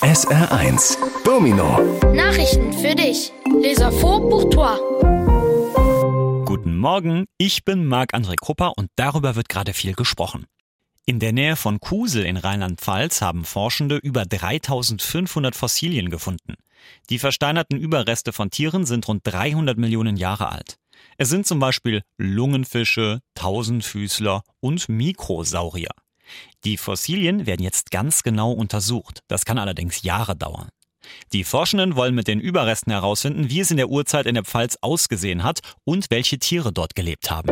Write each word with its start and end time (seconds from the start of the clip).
SR1 0.00 0.96
Domino 1.26 1.78
Nachrichten 2.14 2.72
für 2.72 2.94
dich. 2.94 3.32
Les 3.60 3.78
infos 3.78 4.30
pour 4.30 4.48
toi. 4.48 4.78
Guten 6.46 6.78
Morgen, 6.78 7.26
ich 7.36 7.66
bin 7.66 7.84
Marc-André 7.84 8.36
Krupper 8.40 8.72
und 8.78 8.88
darüber 8.96 9.36
wird 9.36 9.50
gerade 9.50 9.74
viel 9.74 9.92
gesprochen. 9.92 10.46
In 11.04 11.18
der 11.18 11.32
Nähe 11.32 11.54
von 11.54 11.80
Kusel 11.80 12.24
in 12.24 12.38
Rheinland-Pfalz 12.38 13.20
haben 13.20 13.44
Forschende 13.44 13.96
über 13.96 14.24
3500 14.24 15.54
Fossilien 15.54 16.08
gefunden. 16.08 16.54
Die 17.10 17.18
versteinerten 17.18 17.76
Überreste 17.76 18.32
von 18.32 18.50
Tieren 18.50 18.86
sind 18.86 19.06
rund 19.06 19.20
300 19.24 19.76
Millionen 19.76 20.16
Jahre 20.16 20.50
alt. 20.50 20.78
Es 21.18 21.28
sind 21.28 21.46
zum 21.46 21.58
Beispiel 21.58 22.00
Lungenfische, 22.16 23.20
Tausendfüßler 23.34 24.44
und 24.60 24.88
Mikrosaurier. 24.88 25.90
Die 26.64 26.76
Fossilien 26.76 27.46
werden 27.46 27.62
jetzt 27.62 27.90
ganz 27.90 28.22
genau 28.22 28.52
untersucht. 28.52 29.20
Das 29.28 29.44
kann 29.46 29.58
allerdings 29.58 30.02
Jahre 30.02 30.36
dauern. 30.36 30.68
Die 31.32 31.44
Forschenden 31.44 31.96
wollen 31.96 32.14
mit 32.14 32.28
den 32.28 32.38
Überresten 32.40 32.92
herausfinden, 32.92 33.48
wie 33.48 33.60
es 33.60 33.70
in 33.70 33.78
der 33.78 33.88
Urzeit 33.88 34.26
in 34.26 34.34
der 34.34 34.44
Pfalz 34.44 34.76
ausgesehen 34.82 35.42
hat 35.42 35.60
und 35.84 36.10
welche 36.10 36.38
Tiere 36.38 36.72
dort 36.72 36.94
gelebt 36.94 37.30
haben. 37.30 37.48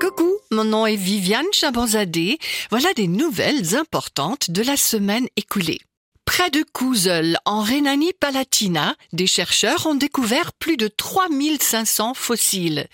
Coucou, 0.00 0.40
mon 0.50 0.64
nom 0.64 0.86
est 0.86 1.04
Viviane 1.04 1.46
Chabanzadeh. 1.52 2.38
Voilà 2.70 2.92
des 2.94 3.06
nouvelles 3.06 3.76
importantes 3.76 4.50
de 4.50 4.62
la 4.62 4.76
semaine 4.76 5.28
écoulée. 5.36 5.80
Près 6.28 6.50
de 6.50 6.62
Kusel, 6.74 7.38
en 7.46 7.62
Rhénanie-Palatinat, 7.62 8.96
des 9.14 9.26
chercheurs 9.26 9.86
ont 9.86 9.94
découvert 9.94 10.52
plus 10.52 10.76
de 10.76 10.86
3500 10.86 12.12
fossiles. 12.12 12.86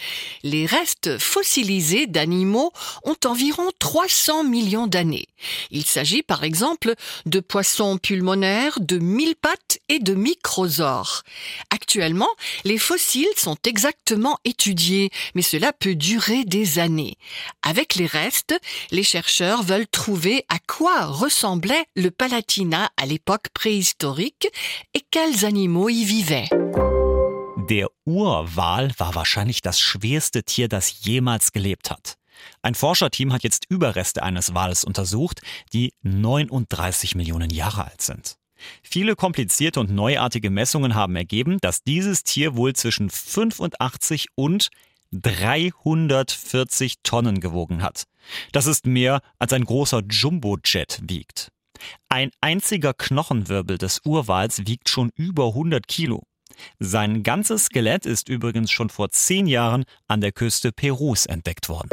Les 0.45 0.67
restes 0.67 1.19
fossilisés 1.19 2.07
d'animaux 2.07 2.71
ont 3.03 3.17
environ 3.25 3.71
300 3.81 4.45
millions 4.45 4.87
d'années. 4.87 5.27
Il 5.73 5.85
s'agit 5.85 6.23
par 6.23 6.45
exemple 6.45 6.95
de 7.27 7.41
poissons 7.41 7.99
pulmonaires, 7.99 8.79
de 8.81 8.99
mille 8.99 9.35
pattes 9.35 9.81
et 9.89 9.99
de 9.99 10.15
microsaures. 10.15 11.25
Actuellement, 11.71 12.31
les 12.65 12.79
fossiles 12.79 13.27
sont 13.37 13.59
exactement 13.67 14.39
étudiés, 14.45 15.11
mais 15.35 15.43
cela 15.43 15.73
peut 15.73 15.97
durer 15.97 16.45
des 16.45 16.79
années. 16.79 17.19
Avec 17.63 17.97
les 17.97 18.07
restes, 18.07 18.55
les 18.93 19.03
chercheurs 19.03 19.65
veulent 19.65 19.89
trouver 19.89 20.47
à 20.49 20.61
quoi 20.61 21.07
ressemblait 21.07 21.85
le 21.97 22.13
Palatinat 22.13 22.91
à 22.97 23.07
l'époque 23.07 23.24
préhistorique 23.55 24.49
et 24.95 25.03
quels 25.11 25.45
animaux 25.45 25.89
y 25.89 26.05
vivaient. 26.05 26.49
Der 27.69 27.89
Urwal 28.05 28.93
war 28.99 29.15
wahrscheinlich 29.15 29.63
das 29.63 29.81
schwerste 29.81 30.43
Tier, 30.43 30.69
das 30.69 31.05
jemals 31.05 31.53
gelebt 31.53 31.91
hat. 31.91 32.17
Ein 32.63 32.75
Forscherteam 32.75 33.33
hat 33.33 33.43
jetzt 33.43 33.65
Überreste 33.69 34.23
eines 34.23 34.55
Wales 34.55 34.85
untersucht, 34.85 35.41
die 35.73 35.95
39 36.03 37.15
Millionen 37.15 37.51
Jahre 37.51 37.85
alt 37.85 38.03
sind. 38.03 38.37
Viele 38.83 39.17
komplizierte 39.17 39.81
und 39.81 39.91
neuartige 39.91 40.51
Messungen 40.51 40.95
haben 40.95 41.17
ergeben, 41.17 41.59
dass 41.61 41.83
dieses 41.83 42.23
Tier 42.23 42.57
wohl 42.57 42.75
zwischen 42.75 43.11
85 43.11 44.29
und 44.35 44.69
340 45.13 46.97
Tonnen 47.03 47.41
gewogen 47.41 47.83
hat. 47.83 48.05
Das 48.53 48.67
ist 48.67 48.87
mehr 48.87 49.21
als 49.39 49.53
ein 49.53 49.65
großer 49.65 50.03
Jumbojet 50.09 51.01
wiegt. 51.03 51.51
Ein 52.09 52.31
einziger 52.41 52.95
Knochenwirbel 52.95 53.79
des 53.79 54.01
Urwals 54.05 54.67
wiegt 54.67 54.89
schon 54.89 55.11
über 55.17 55.49
100 55.49 55.87
Kilo. 55.87 56.23
Sein 56.79 57.23
ganzes 57.23 57.67
Skelett 57.67 58.07
ist 58.07 58.29
übrigens 58.29 58.71
schon 58.71 58.91
vor 58.91 59.11
zehn 59.11 59.47
Jahren 59.47 59.85
an 60.07 60.21
der 60.21 60.33
Küste 60.33 60.73
Perus 60.73 61.27
entdeckt 61.27 61.69
worden. 61.69 61.89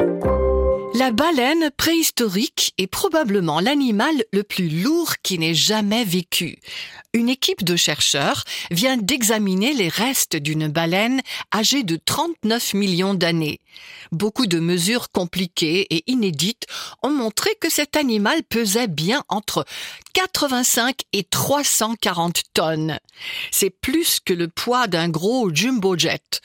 La 0.94 1.10
baleine 1.10 1.70
préhistorique 1.74 2.74
est 2.76 2.86
probablement 2.86 3.60
l'animal 3.60 4.12
le 4.30 4.42
plus 4.42 4.68
lourd 4.68 5.14
qui 5.22 5.38
n'ait 5.38 5.54
jamais 5.54 6.04
vécu. 6.04 6.58
Une 7.14 7.28
équipe 7.28 7.62
de 7.62 7.76
chercheurs 7.76 8.44
vient 8.70 8.96
d'examiner 8.96 9.74
les 9.74 9.90
restes 9.90 10.36
d'une 10.36 10.68
baleine 10.68 11.20
âgée 11.54 11.82
de 11.82 11.96
39 12.02 12.72
millions 12.72 13.12
d'années. 13.12 13.60
Beaucoup 14.12 14.46
de 14.46 14.58
mesures 14.58 15.10
compliquées 15.10 15.86
et 15.90 16.04
inédites 16.06 16.64
ont 17.02 17.10
montré 17.10 17.50
que 17.60 17.70
cet 17.70 17.96
animal 17.96 18.42
pesait 18.44 18.88
bien 18.88 19.24
entre 19.28 19.66
85 20.14 21.00
et 21.12 21.22
340 21.24 22.40
tonnes. 22.54 22.98
C'est 23.50 23.68
plus 23.68 24.18
que 24.18 24.32
le 24.32 24.48
poids 24.48 24.86
d'un 24.86 25.10
gros 25.10 25.54
jumbo 25.54 25.98
jet. 25.98 26.40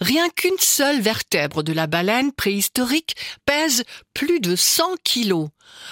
Rien 0.00 0.28
qu'une 0.28 0.58
seule 0.58 1.00
vertèbre 1.00 1.64
de 1.64 1.72
la 1.72 1.88
baleine 1.88 2.30
préhistorique 2.30 3.16
pèse 3.44 3.82
plus 4.14 4.38
de 4.38 4.54
100 4.54 4.84
kilos. 5.02 5.48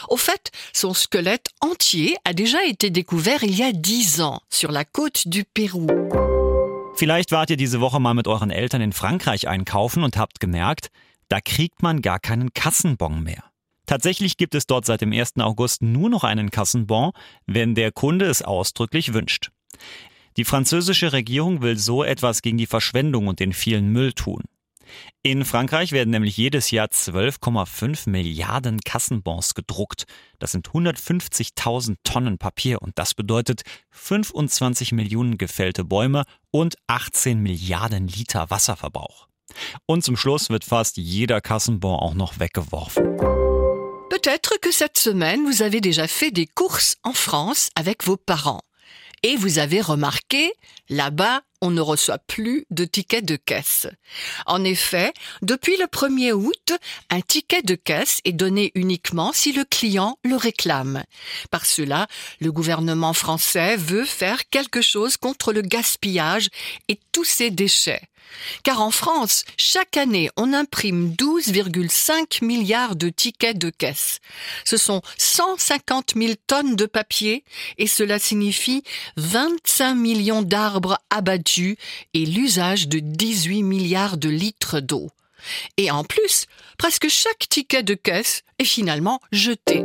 Au 0.09 0.17
fait, 0.17 0.51
son 0.73 0.95
squelette 0.95 1.49
entier 1.61 2.17
a 2.25 2.33
déjà 2.33 2.65
été 2.67 2.91
découvert 2.91 3.43
il 3.43 3.55
y 3.55 3.63
a 3.63 3.73
10 3.73 4.21
ans 4.21 4.41
sur 4.51 4.73
la 4.73 4.85
côte 4.85 5.29
du 5.29 5.45
Pérou. 5.45 5.87
Vielleicht 6.95 7.31
wart 7.33 7.51
ihr 7.51 7.57
diese 7.57 7.81
Woche 7.81 8.01
mal 8.01 8.15
mit 8.15 8.27
euren 8.27 8.51
Eltern 8.51 8.83
in 8.83 8.93
Frankreich 8.93 9.49
einkaufen 9.49 10.03
und 10.03 10.17
habt 10.17 10.41
gemerkt, 10.41 10.91
da 11.29 11.41
kriegt 11.41 11.83
man 11.83 12.03
gar 12.03 12.19
keinen 12.19 12.53
Kassenbon 12.53 13.23
mehr. 13.23 13.45
Tatsächlich 13.87 14.37
gibt 14.37 14.55
es 14.55 14.67
dort 14.67 14.85
seit 14.85 15.01
dem 15.01 15.13
1. 15.13 15.39
August 15.39 15.83
nur 15.83 16.11
noch 16.11 16.25
einen 16.25 16.51
Kassenbon, 16.51 17.13
wenn 17.47 17.75
der 17.75 17.91
Kunde 17.91 18.27
es 18.27 18.43
ausdrücklich 18.43 19.15
wünscht. 19.15 19.51
Die 20.37 20.45
französische 20.45 21.13
Regierung 21.13 21.63
will 21.63 21.77
so 21.77 22.05
etwas 22.05 22.43
gegen 22.43 22.59
die 22.59 22.67
Verschwendung 22.67 23.27
und 23.27 23.41
den 23.41 23.53
vielen 23.53 23.89
Müll 23.89 24.13
tun. 24.13 24.45
In 25.23 25.45
Frankreich 25.45 25.93
werden 25.93 26.11
nämlich 26.11 26.37
jedes 26.37 26.71
Jahr 26.71 26.89
12,5 26.89 28.09
Milliarden 28.09 28.81
Kassenbons 28.81 29.55
gedruckt. 29.55 30.05
Das 30.39 30.53
sind 30.53 30.69
150.000 30.69 31.97
Tonnen 32.05 32.39
Papier 32.39 32.81
und 32.83 32.99
das 32.99 33.15
bedeutet 33.15 33.63
25 33.91 34.93
Millionen 34.93 35.37
gefällte 35.39 35.85
Bäume 35.85 36.25
und 36.51 36.77
18 36.87 37.39
Milliarden 37.39 38.09
Liter 38.09 38.51
Wasserverbrauch. 38.51 39.29
Und 39.87 40.05
zum 40.05 40.17
Schluss 40.17 40.49
wird 40.51 40.65
fast 40.65 40.97
jeder 40.97 41.41
Kassenbon 41.41 41.99
auch 41.99 42.15
noch 42.15 42.39
weggeworfen. 42.39 43.17
Peut-être 44.09 44.61
que 44.61 44.73
cette 44.73 44.99
semaine, 44.99 45.45
vous 45.47 45.63
avez 45.63 45.81
déjà 45.81 46.09
fait 46.09 46.31
des 46.31 46.47
courses 46.47 46.97
en 47.05 47.13
France 47.13 47.71
avec 47.75 48.05
vos 48.05 48.17
parents. 48.17 48.63
Et 49.23 49.37
vous 49.37 49.59
avez 49.59 49.81
remarqué, 49.81 50.53
là-bas, 50.89 51.43
on 51.61 51.71
ne 51.71 51.81
reçoit 51.81 52.19
plus 52.19 52.67
de 52.71 52.85
tickets 52.85 53.25
de 53.25 53.37
caisse. 53.37 53.87
En 54.47 54.65
effet, 54.65 55.13
depuis 55.43 55.77
le 55.77 55.87
1er 55.87 56.33
août, 56.33 56.73
un 57.11 57.21
ticket 57.21 57.63
de 57.63 57.75
caisse 57.75 58.21
est 58.25 58.33
donné 58.33 58.73
uniquement 58.75 59.33
si 59.33 59.53
le 59.53 59.65
client 59.65 60.19
le 60.25 60.37
réclame. 60.37 61.05
Par 61.51 61.67
cela, 61.67 62.07
le 62.41 62.53
gouvernement 62.53 63.13
français 63.13 63.77
veut 63.77 64.05
faire 64.05 64.49
quelque 64.49 64.81
chose 64.81 65.17
contre 65.17 65.53
le 65.53 65.63
gaspillage 65.63 66.49
et 66.89 66.99
tous 67.13 67.25
ces 67.25 67.51
déchets. 67.51 68.03
Car 68.63 68.81
en 68.81 68.91
France, 68.91 69.45
chaque 69.57 69.97
année, 69.97 70.31
on 70.37 70.53
imprime 70.53 71.15
12,5 71.15 72.45
milliards 72.45 72.95
de 72.95 73.09
tickets 73.09 73.59
de 73.59 73.71
caisse. 73.71 74.21
Ce 74.65 74.77
sont 74.77 75.03
150 75.19 76.13
000 76.17 76.35
tonnes 76.47 76.77
de 76.77 76.87
papier 76.87 77.45
et 77.77 77.87
cela 77.87 78.19
signifie 78.19 78.85
25 79.17 79.95
millions 79.95 80.43
d'arbres 80.43 80.99
abattus 81.11 81.50
et 81.59 82.27
l'usage 82.27 82.89
de 82.89 82.99
18 83.01 83.63
milliards 83.63 84.17
de 84.17 84.29
litres 84.29 84.81
d'eau. 84.81 85.11
Et 85.77 85.91
en 85.91 86.05
plus, 86.05 86.47
presque 86.79 87.09
chaque 87.09 87.49
ticket 87.49 87.83
de 87.83 87.95
caisse 87.95 88.43
est 88.59 88.65
finalement 88.65 89.21
jeté. 89.33 89.85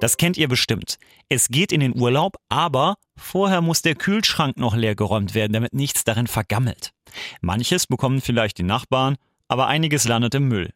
Das 0.00 0.16
kennt 0.16 0.36
ihr 0.36 0.48
bestimmt. 0.48 0.98
Es 1.28 1.48
geht 1.48 1.72
in 1.72 1.80
den 1.80 1.96
Urlaub, 1.96 2.36
aber 2.48 2.96
vorher 3.16 3.60
muss 3.60 3.82
der 3.82 3.94
Kühlschrank 3.94 4.56
noch 4.56 4.76
leer 4.76 4.94
geräumt 4.94 5.34
werden, 5.34 5.52
damit 5.52 5.74
nichts 5.74 6.04
darin 6.04 6.26
vergammelt. 6.26 6.92
Manches 7.40 7.86
bekommen 7.86 8.20
vielleicht 8.20 8.58
die 8.58 8.62
Nachbarn, 8.62 9.16
aber 9.48 9.66
einiges 9.66 10.06
landet 10.06 10.34
im 10.34 10.48
Müll. 10.48 10.70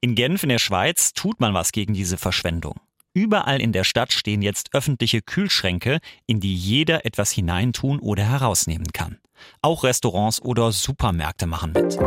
In 0.00 0.14
Genf 0.14 0.42
in 0.42 0.48
der 0.48 0.58
Schweiz 0.58 1.12
tut 1.12 1.40
man 1.40 1.54
was 1.54 1.72
gegen 1.72 1.94
diese 1.94 2.16
Verschwendung. 2.16 2.80
Überall 3.14 3.60
in 3.60 3.72
der 3.72 3.84
Stadt 3.84 4.12
stehen 4.12 4.40
jetzt 4.40 4.74
öffentliche 4.74 5.20
Kühlschränke, 5.20 5.98
in 6.26 6.40
die 6.40 6.54
jeder 6.54 7.04
etwas 7.04 7.30
hineintun 7.30 7.98
oder 8.00 8.24
herausnehmen 8.24 8.90
kann. 8.92 9.18
Auch 9.60 9.84
Restaurants 9.84 10.40
oder 10.40 10.72
Supermärkte 10.72 11.46
machen 11.46 11.72
mit. 11.72 11.98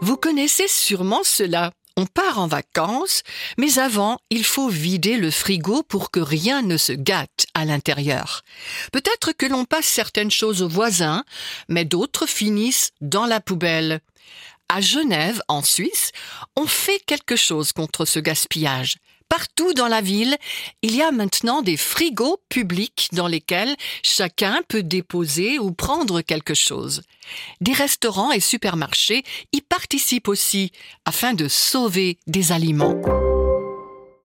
Vous 0.00 0.16
connaissez 0.16 0.66
sûrement 0.68 1.24
cela. 1.24 1.72
On 1.96 2.06
part 2.06 2.38
en 2.38 2.48
vacances, 2.48 3.22
mais 3.56 3.78
avant, 3.78 4.18
il 4.28 4.44
faut 4.44 4.68
vider 4.68 5.16
le 5.16 5.30
frigo 5.30 5.84
pour 5.84 6.10
que 6.10 6.18
rien 6.18 6.62
ne 6.62 6.76
se 6.76 6.92
gâte 6.92 7.46
à 7.54 7.64
l'intérieur. 7.64 8.42
Peut-être 8.90 9.30
que 9.30 9.46
l'on 9.46 9.64
passe 9.64 9.86
certaines 9.86 10.32
choses 10.32 10.62
aux 10.62 10.68
voisins, 10.68 11.22
mais 11.68 11.84
d'autres 11.84 12.26
finissent 12.26 12.90
dans 13.00 13.26
la 13.26 13.40
poubelle. 13.40 14.00
À 14.68 14.80
Genève, 14.80 15.40
en 15.46 15.62
Suisse, 15.62 16.10
on 16.56 16.66
fait 16.66 17.00
quelque 17.06 17.36
chose 17.36 17.72
contre 17.72 18.04
ce 18.04 18.18
gaspillage. 18.18 18.96
Partout 19.28 19.72
dans 19.74 19.88
la 19.88 20.00
ville, 20.00 20.36
il 20.82 20.94
y 20.94 21.02
a 21.02 21.10
maintenant 21.10 21.62
des 21.62 21.76
frigos 21.76 22.40
publics 22.48 23.08
dans 23.12 23.26
lesquels 23.26 23.74
chacun 24.02 24.60
peut 24.68 24.82
déposer 24.82 25.58
ou 25.58 25.72
prendre 25.72 26.20
quelque 26.20 26.54
chose. 26.54 27.02
Des 27.60 27.72
restaurants 27.72 28.32
et 28.32 28.40
supermarchés 28.40 29.24
y 29.52 29.60
participent 29.60 30.28
aussi 30.28 30.72
afin 31.04 31.34
de 31.34 31.48
sauver 31.48 32.18
des 32.26 32.52
aliments. 32.52 33.00